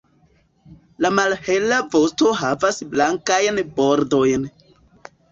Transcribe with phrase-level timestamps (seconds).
[1.05, 4.49] La malhela vosto havas blankajn bordojn.